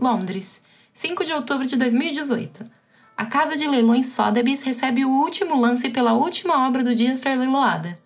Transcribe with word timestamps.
Londres, 0.00 0.62
5 0.94 1.24
de 1.24 1.32
outubro 1.32 1.66
de 1.66 1.76
2018. 1.76 2.64
A 3.16 3.26
casa 3.26 3.56
de 3.56 3.66
leilões 3.66 4.06
Sotheby's 4.06 4.62
recebe 4.62 5.04
o 5.04 5.10
último 5.10 5.60
lance 5.60 5.90
pela 5.90 6.12
última 6.12 6.68
obra 6.68 6.84
do 6.84 6.94
dia 6.94 7.16
ser 7.16 7.36
leiloada. 7.36 7.98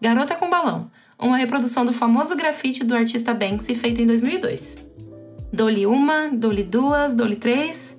Garota 0.00 0.34
com 0.34 0.50
Balão, 0.50 0.90
uma 1.16 1.36
reprodução 1.36 1.84
do 1.84 1.92
famoso 1.92 2.34
grafite 2.34 2.82
do 2.82 2.96
artista 2.96 3.32
Banksy 3.32 3.76
feito 3.76 4.02
em 4.02 4.06
2002. 4.06 4.76
Dou-lhe 5.52 5.86
uma, 5.86 6.28
dou-lhe 6.32 6.64
duas, 6.64 7.14
dou-lhe 7.14 7.36
três. 7.36 7.96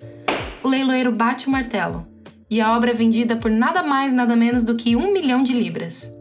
O 0.61 0.67
leiloeiro 0.67 1.13
bate 1.13 1.47
o 1.47 1.51
martelo. 1.51 2.05
E 2.49 2.59
a 2.59 2.75
obra 2.75 2.91
é 2.91 2.93
vendida 2.93 3.37
por 3.37 3.49
nada 3.49 3.81
mais, 3.81 4.11
nada 4.11 4.35
menos 4.35 4.65
do 4.65 4.75
que 4.75 4.95
um 4.95 5.13
milhão 5.13 5.41
de 5.41 5.53
libras. 5.53 6.13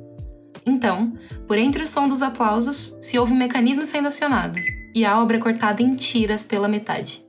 Então, 0.65 1.13
por 1.47 1.59
entre 1.59 1.83
o 1.83 1.89
som 1.89 2.07
dos 2.07 2.23
aplausos, 2.23 2.97
se 3.01 3.19
ouve 3.19 3.33
um 3.33 3.37
mecanismo 3.37 3.85
sendo 3.85 4.09
acionado, 4.09 4.59
e 4.97 5.05
a 5.05 5.23
obra 5.23 5.37
é 5.37 5.41
cortada 5.41 5.83
em 5.83 5.95
tiras 5.95 6.43
pela 6.43 6.67
metade. 6.67 7.23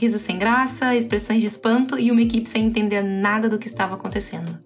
Risos 0.00 0.22
sem 0.22 0.38
graça, 0.38 0.96
expressões 0.96 1.42
de 1.42 1.46
espanto 1.46 1.98
e 1.98 2.10
uma 2.10 2.22
equipe 2.22 2.48
sem 2.48 2.64
entender 2.64 3.02
nada 3.02 3.46
do 3.46 3.58
que 3.58 3.66
estava 3.66 3.94
acontecendo. 3.94 4.58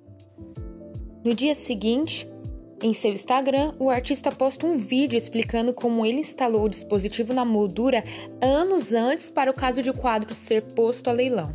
No 1.24 1.34
dia 1.34 1.56
seguinte, 1.56 2.28
em 2.80 2.92
seu 2.92 3.12
Instagram, 3.12 3.72
o 3.76 3.90
artista 3.90 4.30
posta 4.30 4.64
um 4.64 4.76
vídeo 4.76 5.16
explicando 5.16 5.74
como 5.74 6.06
ele 6.06 6.20
instalou 6.20 6.66
o 6.66 6.68
dispositivo 6.68 7.32
na 7.32 7.44
moldura 7.44 8.04
anos 8.40 8.92
antes 8.92 9.28
para 9.28 9.50
o 9.50 9.54
caso 9.54 9.82
de 9.82 9.90
o 9.90 9.94
quadro 9.94 10.32
ser 10.32 10.62
posto 10.62 11.10
a 11.10 11.12
leilão. 11.12 11.52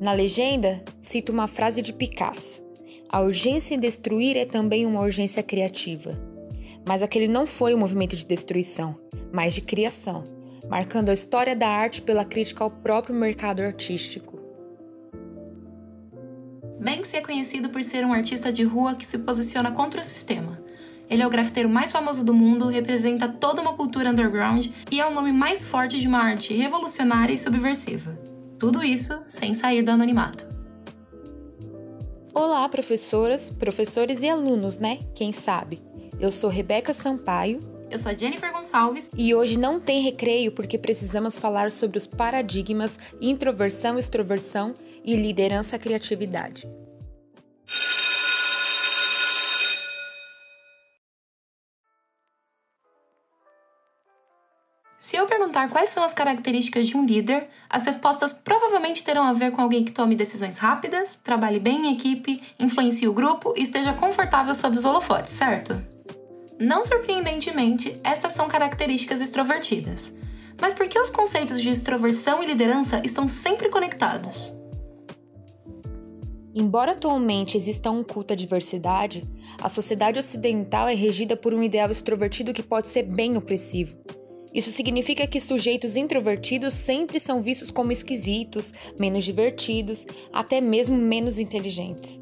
Na 0.00 0.12
legenda, 0.12 0.82
cita 1.00 1.30
uma 1.30 1.46
frase 1.46 1.82
de 1.82 1.92
Picasso: 1.92 2.64
a 3.08 3.20
urgência 3.20 3.76
em 3.76 3.78
destruir 3.78 4.36
é 4.36 4.44
também 4.44 4.84
uma 4.84 5.02
urgência 5.02 5.40
criativa. 5.40 6.27
Mas 6.88 7.02
aquele 7.02 7.28
não 7.28 7.44
foi 7.44 7.74
um 7.74 7.78
movimento 7.78 8.16
de 8.16 8.24
destruição, 8.24 8.98
mas 9.30 9.52
de 9.52 9.60
criação, 9.60 10.24
marcando 10.70 11.10
a 11.10 11.12
história 11.12 11.54
da 11.54 11.68
arte 11.68 12.00
pela 12.00 12.24
crítica 12.24 12.64
ao 12.64 12.70
próprio 12.70 13.14
mercado 13.14 13.60
artístico. 13.60 14.40
Banksy 16.80 17.18
é 17.18 17.20
conhecido 17.20 17.68
por 17.68 17.84
ser 17.84 18.06
um 18.06 18.12
artista 18.14 18.50
de 18.50 18.62
rua 18.62 18.94
que 18.94 19.06
se 19.06 19.18
posiciona 19.18 19.70
contra 19.70 20.00
o 20.00 20.04
sistema. 20.04 20.58
Ele 21.10 21.20
é 21.20 21.26
o 21.26 21.30
grafiteiro 21.30 21.68
mais 21.68 21.92
famoso 21.92 22.24
do 22.24 22.32
mundo, 22.32 22.68
representa 22.68 23.28
toda 23.28 23.60
uma 23.60 23.74
cultura 23.74 24.08
underground 24.08 24.68
e 24.90 24.98
é 24.98 25.06
o 25.06 25.12
nome 25.12 25.30
mais 25.30 25.66
forte 25.66 26.00
de 26.00 26.08
uma 26.08 26.20
arte 26.20 26.54
revolucionária 26.54 27.34
e 27.34 27.38
subversiva. 27.38 28.18
Tudo 28.58 28.82
isso 28.82 29.22
sem 29.28 29.52
sair 29.52 29.82
do 29.82 29.90
anonimato. 29.90 30.48
Olá, 32.32 32.66
professoras, 32.66 33.50
professores 33.50 34.22
e 34.22 34.28
alunos, 34.30 34.78
né? 34.78 35.00
Quem 35.14 35.32
sabe? 35.32 35.86
Eu 36.20 36.32
sou 36.32 36.50
Rebeca 36.50 36.92
Sampaio. 36.92 37.60
Eu 37.88 37.96
sou 37.96 38.10
a 38.10 38.14
Jennifer 38.14 38.52
Gonçalves. 38.52 39.08
E 39.16 39.32
hoje 39.36 39.56
não 39.56 39.78
tem 39.78 40.02
recreio 40.02 40.50
porque 40.50 40.76
precisamos 40.76 41.38
falar 41.38 41.70
sobre 41.70 41.96
os 41.96 42.08
paradigmas 42.08 42.98
introversão, 43.20 43.96
extroversão 43.96 44.74
e 45.04 45.14
liderança 45.14 45.78
criatividade. 45.78 46.68
Se 54.98 55.16
eu 55.16 55.24
perguntar 55.26 55.70
quais 55.70 55.90
são 55.90 56.02
as 56.02 56.12
características 56.12 56.88
de 56.88 56.96
um 56.96 57.06
líder, 57.06 57.48
as 57.70 57.86
respostas 57.86 58.32
provavelmente 58.32 59.04
terão 59.04 59.22
a 59.22 59.32
ver 59.32 59.52
com 59.52 59.62
alguém 59.62 59.84
que 59.84 59.92
tome 59.92 60.16
decisões 60.16 60.58
rápidas, 60.58 61.16
trabalhe 61.16 61.60
bem 61.60 61.86
em 61.86 61.94
equipe, 61.94 62.42
influencie 62.58 63.06
o 63.06 63.12
grupo 63.12 63.54
e 63.56 63.62
esteja 63.62 63.92
confortável 63.92 64.52
sob 64.52 64.76
os 64.76 64.84
holofotes, 64.84 65.32
certo? 65.32 65.97
Não 66.60 66.84
surpreendentemente, 66.84 68.00
estas 68.02 68.32
são 68.32 68.48
características 68.48 69.20
extrovertidas. 69.20 70.12
Mas 70.60 70.74
por 70.74 70.88
que 70.88 70.98
os 70.98 71.08
conceitos 71.08 71.62
de 71.62 71.70
extroversão 71.70 72.42
e 72.42 72.46
liderança 72.46 73.00
estão 73.04 73.28
sempre 73.28 73.68
conectados? 73.68 74.56
Embora 76.52 76.92
atualmente 76.92 77.56
exista 77.56 77.92
um 77.92 78.02
culto 78.02 78.32
à 78.32 78.36
diversidade, 78.36 79.22
a 79.60 79.68
sociedade 79.68 80.18
ocidental 80.18 80.88
é 80.88 80.94
regida 80.94 81.36
por 81.36 81.54
um 81.54 81.62
ideal 81.62 81.92
extrovertido 81.92 82.52
que 82.52 82.62
pode 82.62 82.88
ser 82.88 83.04
bem 83.04 83.36
opressivo. 83.36 83.96
Isso 84.52 84.72
significa 84.72 85.28
que 85.28 85.40
sujeitos 85.40 85.94
introvertidos 85.94 86.74
sempre 86.74 87.20
são 87.20 87.40
vistos 87.40 87.70
como 87.70 87.92
esquisitos, 87.92 88.72
menos 88.98 89.24
divertidos, 89.24 90.04
até 90.32 90.60
mesmo 90.60 90.96
menos 90.96 91.38
inteligentes. 91.38 92.20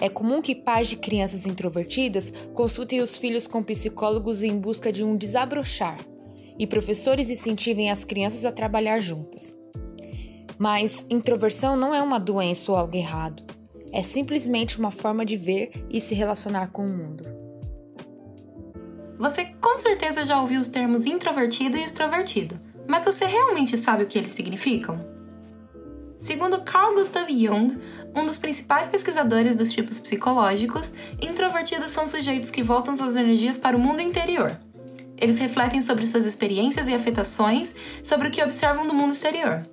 É 0.00 0.08
comum 0.08 0.40
que 0.40 0.54
pais 0.54 0.88
de 0.88 0.96
crianças 0.96 1.46
introvertidas 1.46 2.32
consultem 2.54 3.00
os 3.00 3.16
filhos 3.16 3.46
com 3.46 3.62
psicólogos 3.62 4.42
em 4.42 4.56
busca 4.56 4.92
de 4.92 5.02
um 5.02 5.16
desabrochar, 5.16 5.98
e 6.58 6.66
professores 6.66 7.30
incentivem 7.30 7.90
as 7.90 8.04
crianças 8.04 8.44
a 8.44 8.52
trabalhar 8.52 8.98
juntas. 8.98 9.56
Mas 10.56 11.06
introversão 11.08 11.76
não 11.76 11.94
é 11.94 12.02
uma 12.02 12.18
doença 12.18 12.70
ou 12.72 12.78
algo 12.78 12.96
errado. 12.96 13.44
É 13.92 14.02
simplesmente 14.02 14.78
uma 14.78 14.90
forma 14.90 15.24
de 15.24 15.36
ver 15.36 15.70
e 15.88 16.00
se 16.00 16.14
relacionar 16.14 16.68
com 16.68 16.84
o 16.84 16.88
mundo. 16.88 17.24
Você 19.18 19.46
com 19.60 19.78
certeza 19.78 20.24
já 20.24 20.40
ouviu 20.40 20.60
os 20.60 20.68
termos 20.68 21.06
introvertido 21.06 21.76
e 21.76 21.82
extrovertido, 21.82 22.58
mas 22.86 23.04
você 23.04 23.24
realmente 23.24 23.76
sabe 23.76 24.04
o 24.04 24.06
que 24.06 24.18
eles 24.18 24.30
significam? 24.30 24.98
Segundo 26.18 26.62
Carl 26.62 26.94
Gustav 26.94 27.28
Jung, 27.28 27.78
um 28.14 28.24
dos 28.24 28.38
principais 28.38 28.88
pesquisadores 28.88 29.56
dos 29.56 29.72
tipos 29.72 30.00
psicológicos, 30.00 30.94
introvertidos 31.20 31.90
são 31.90 32.06
sujeitos 32.06 32.50
que 32.50 32.62
voltam 32.62 32.94
suas 32.94 33.16
energias 33.16 33.58
para 33.58 33.76
o 33.76 33.80
mundo 33.80 34.00
interior. 34.00 34.58
Eles 35.16 35.38
refletem 35.38 35.80
sobre 35.80 36.06
suas 36.06 36.24
experiências 36.24 36.88
e 36.88 36.94
afetações 36.94 37.74
sobre 38.02 38.28
o 38.28 38.30
que 38.30 38.42
observam 38.42 38.86
do 38.86 38.94
mundo 38.94 39.12
exterior. 39.12 39.68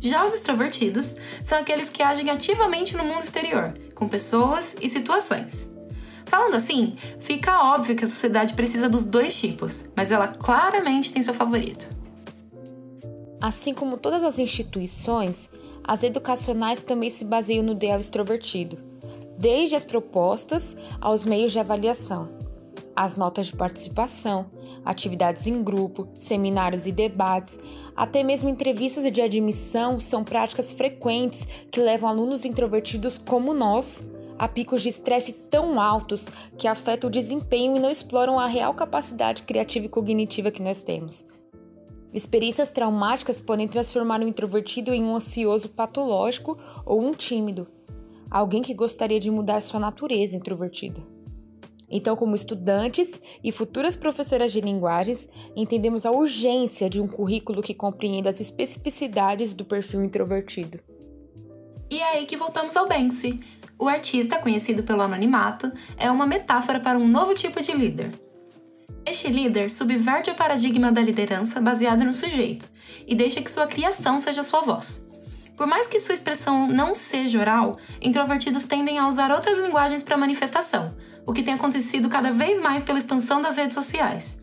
Já 0.00 0.24
os 0.24 0.34
extrovertidos 0.34 1.16
são 1.42 1.58
aqueles 1.58 1.88
que 1.88 2.02
agem 2.02 2.30
ativamente 2.30 2.96
no 2.96 3.04
mundo 3.04 3.22
exterior, 3.22 3.74
com 3.94 4.08
pessoas 4.08 4.76
e 4.80 4.88
situações. 4.88 5.72
Falando 6.26 6.54
assim, 6.54 6.96
fica 7.20 7.72
óbvio 7.74 7.94
que 7.94 8.04
a 8.04 8.08
sociedade 8.08 8.54
precisa 8.54 8.88
dos 8.88 9.04
dois 9.04 9.38
tipos, 9.38 9.90
mas 9.96 10.10
ela 10.10 10.28
claramente 10.28 11.12
tem 11.12 11.22
seu 11.22 11.32
favorito. 11.32 11.88
Assim 13.40 13.72
como 13.72 13.96
todas 13.96 14.24
as 14.24 14.38
instituições, 14.38 15.48
as 15.86 16.02
educacionais 16.02 16.82
também 16.82 17.08
se 17.08 17.24
baseiam 17.24 17.62
no 17.62 17.72
ideal 17.72 18.00
extrovertido, 18.00 18.76
desde 19.38 19.76
as 19.76 19.84
propostas 19.84 20.76
aos 21.00 21.24
meios 21.24 21.52
de 21.52 21.60
avaliação, 21.60 22.28
as 22.94 23.14
notas 23.14 23.46
de 23.46 23.56
participação, 23.56 24.46
atividades 24.84 25.46
em 25.46 25.62
grupo, 25.62 26.08
seminários 26.16 26.86
e 26.86 26.92
debates, 26.92 27.58
até 27.94 28.22
mesmo 28.22 28.48
entrevistas 28.48 29.10
de 29.12 29.20
admissão 29.20 30.00
são 30.00 30.24
práticas 30.24 30.72
frequentes 30.72 31.46
que 31.70 31.80
levam 31.80 32.08
alunos 32.08 32.44
introvertidos 32.44 33.18
como 33.18 33.54
nós 33.54 34.04
a 34.38 34.48
picos 34.48 34.82
de 34.82 34.88
estresse 34.88 35.32
tão 35.32 35.80
altos 35.80 36.26
que 36.58 36.68
afetam 36.68 37.08
o 37.08 37.10
desempenho 37.10 37.76
e 37.76 37.80
não 37.80 37.90
exploram 37.90 38.38
a 38.38 38.46
real 38.46 38.74
capacidade 38.74 39.42
criativa 39.42 39.86
e 39.86 39.90
cognitiva 39.90 40.50
que 40.50 40.62
nós 40.62 40.82
temos. 40.82 41.26
Experiências 42.16 42.70
traumáticas 42.70 43.42
podem 43.42 43.68
transformar 43.68 44.22
um 44.22 44.26
introvertido 44.26 44.90
em 44.90 45.04
um 45.04 45.14
ansioso 45.14 45.68
patológico 45.68 46.56
ou 46.86 47.06
um 47.06 47.10
tímido, 47.10 47.68
alguém 48.30 48.62
que 48.62 48.72
gostaria 48.72 49.20
de 49.20 49.30
mudar 49.30 49.60
sua 49.60 49.78
natureza 49.78 50.34
introvertida. 50.34 50.98
Então, 51.90 52.16
como 52.16 52.34
estudantes 52.34 53.20
e 53.44 53.52
futuras 53.52 53.94
professoras 53.94 54.50
de 54.50 54.62
linguagens, 54.62 55.28
entendemos 55.54 56.06
a 56.06 56.10
urgência 56.10 56.88
de 56.88 57.02
um 57.02 57.06
currículo 57.06 57.62
que 57.62 57.74
compreenda 57.74 58.30
as 58.30 58.40
especificidades 58.40 59.52
do 59.52 59.66
perfil 59.66 60.02
introvertido. 60.02 60.80
E 61.90 62.00
é 62.00 62.16
aí 62.16 62.24
que 62.24 62.34
voltamos 62.34 62.78
ao 62.78 62.88
Banksy, 62.88 63.40
o 63.78 63.88
artista, 63.88 64.38
conhecido 64.38 64.82
pelo 64.84 65.02
anonimato, 65.02 65.70
é 65.98 66.10
uma 66.10 66.26
metáfora 66.26 66.80
para 66.80 66.98
um 66.98 67.06
novo 67.06 67.34
tipo 67.34 67.62
de 67.62 67.72
líder. 67.72 68.25
Este 69.04 69.28
líder 69.28 69.70
subverte 69.70 70.30
o 70.30 70.34
paradigma 70.34 70.90
da 70.90 71.00
liderança 71.00 71.60
baseada 71.60 72.04
no 72.04 72.12
sujeito 72.12 72.68
e 73.06 73.14
deixa 73.14 73.40
que 73.40 73.50
sua 73.50 73.66
criação 73.66 74.18
seja 74.18 74.42
sua 74.42 74.62
voz. 74.62 75.06
Por 75.56 75.66
mais 75.66 75.86
que 75.86 75.98
sua 75.98 76.14
expressão 76.14 76.66
não 76.66 76.94
seja 76.94 77.40
oral, 77.40 77.78
introvertidos 78.02 78.64
tendem 78.64 78.98
a 78.98 79.08
usar 79.08 79.30
outras 79.30 79.58
linguagens 79.58 80.02
para 80.02 80.16
manifestação, 80.16 80.94
o 81.24 81.32
que 81.32 81.42
tem 81.42 81.54
acontecido 81.54 82.08
cada 82.08 82.30
vez 82.30 82.60
mais 82.60 82.82
pela 82.82 82.98
expansão 82.98 83.40
das 83.40 83.56
redes 83.56 83.74
sociais. 83.74 84.38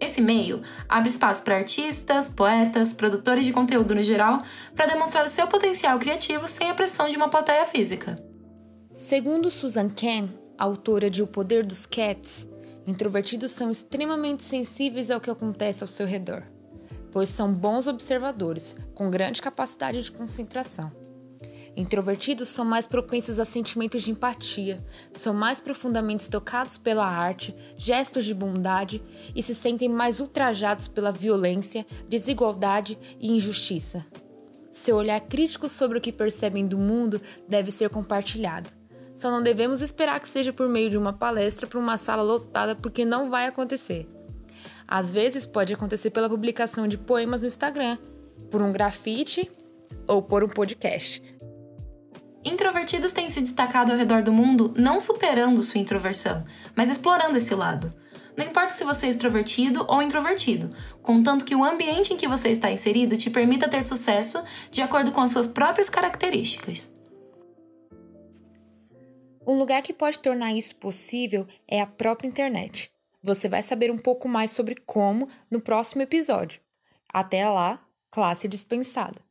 Esse 0.00 0.20
meio 0.20 0.62
abre 0.88 1.08
espaço 1.08 1.42
para 1.42 1.56
artistas, 1.56 2.30
poetas, 2.30 2.92
produtores 2.92 3.44
de 3.44 3.52
conteúdo 3.52 3.94
no 3.94 4.02
geral, 4.02 4.42
para 4.74 4.86
demonstrar 4.86 5.24
o 5.24 5.28
seu 5.28 5.46
potencial 5.46 5.98
criativo 5.98 6.46
sem 6.48 6.70
a 6.70 6.74
pressão 6.74 7.08
de 7.08 7.16
uma 7.16 7.28
plateia 7.28 7.66
física. 7.66 8.16
Segundo 8.92 9.50
Susan 9.50 9.88
Cain, 9.88 10.28
autora 10.56 11.10
de 11.10 11.22
O 11.22 11.26
Poder 11.26 11.64
dos 11.64 11.84
Cats, 11.84 12.48
introvertidos 12.88 13.52
são 13.52 13.70
extremamente 13.70 14.42
sensíveis 14.42 15.10
ao 15.10 15.20
que 15.20 15.28
acontece 15.28 15.84
ao 15.84 15.88
seu 15.88 16.06
redor, 16.06 16.42
pois 17.12 17.28
são 17.28 17.52
bons 17.52 17.86
observadores, 17.86 18.78
com 18.94 19.10
grande 19.10 19.42
capacidade 19.42 20.02
de 20.02 20.10
concentração. 20.10 20.90
Introvertidos 21.76 22.48
são 22.48 22.64
mais 22.64 22.86
propensos 22.86 23.38
a 23.38 23.44
sentimentos 23.44 24.02
de 24.02 24.10
empatia, 24.10 24.82
são 25.12 25.34
mais 25.34 25.60
profundamente 25.60 26.30
tocados 26.30 26.78
pela 26.78 27.06
arte, 27.06 27.54
gestos 27.76 28.24
de 28.24 28.32
bondade 28.32 29.02
e 29.36 29.42
se 29.42 29.54
sentem 29.54 29.88
mais 29.88 30.18
ultrajados 30.18 30.88
pela 30.88 31.12
violência, 31.12 31.86
desigualdade 32.08 32.98
e 33.20 33.30
injustiça. 33.30 34.04
Seu 34.70 34.96
olhar 34.96 35.20
crítico 35.20 35.68
sobre 35.68 35.98
o 35.98 36.00
que 36.00 36.10
percebem 36.10 36.66
do 36.66 36.78
mundo 36.78 37.20
deve 37.46 37.70
ser 37.70 37.90
compartilhado. 37.90 38.77
Só 39.18 39.32
não 39.32 39.42
devemos 39.42 39.82
esperar 39.82 40.20
que 40.20 40.28
seja 40.28 40.52
por 40.52 40.68
meio 40.68 40.88
de 40.88 40.96
uma 40.96 41.12
palestra 41.12 41.66
para 41.66 41.80
uma 41.80 41.98
sala 41.98 42.22
lotada, 42.22 42.76
porque 42.76 43.04
não 43.04 43.28
vai 43.28 43.48
acontecer. 43.48 44.08
Às 44.86 45.10
vezes 45.10 45.44
pode 45.44 45.74
acontecer 45.74 46.10
pela 46.10 46.28
publicação 46.28 46.86
de 46.86 46.96
poemas 46.96 47.40
no 47.40 47.48
Instagram, 47.48 47.98
por 48.48 48.62
um 48.62 48.70
grafite 48.70 49.50
ou 50.06 50.22
por 50.22 50.44
um 50.44 50.48
podcast. 50.48 51.20
Introvertidos 52.44 53.10
têm 53.10 53.28
se 53.28 53.40
destacado 53.40 53.90
ao 53.90 53.98
redor 53.98 54.22
do 54.22 54.32
mundo 54.32 54.72
não 54.76 55.00
superando 55.00 55.64
sua 55.64 55.80
introversão, 55.80 56.44
mas 56.76 56.88
explorando 56.88 57.38
esse 57.38 57.56
lado. 57.56 57.92
Não 58.36 58.46
importa 58.46 58.72
se 58.72 58.84
você 58.84 59.06
é 59.06 59.10
extrovertido 59.10 59.84
ou 59.88 60.00
introvertido, 60.00 60.70
contanto 61.02 61.44
que 61.44 61.56
o 61.56 61.64
ambiente 61.64 62.14
em 62.14 62.16
que 62.16 62.28
você 62.28 62.50
está 62.50 62.70
inserido 62.70 63.16
te 63.16 63.30
permita 63.30 63.68
ter 63.68 63.82
sucesso 63.82 64.40
de 64.70 64.80
acordo 64.80 65.10
com 65.10 65.20
as 65.20 65.32
suas 65.32 65.48
próprias 65.48 65.90
características. 65.90 66.96
Um 69.48 69.54
lugar 69.54 69.80
que 69.80 69.94
pode 69.94 70.18
tornar 70.18 70.52
isso 70.52 70.76
possível 70.76 71.46
é 71.66 71.80
a 71.80 71.86
própria 71.86 72.28
internet. 72.28 72.92
Você 73.22 73.48
vai 73.48 73.62
saber 73.62 73.90
um 73.90 73.96
pouco 73.96 74.28
mais 74.28 74.50
sobre 74.50 74.74
como 74.74 75.26
no 75.50 75.58
próximo 75.58 76.02
episódio. 76.02 76.60
Até 77.10 77.48
lá, 77.48 77.82
classe 78.10 78.46
dispensada. 78.46 79.27